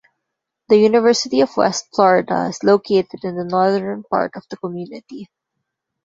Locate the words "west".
1.55-1.89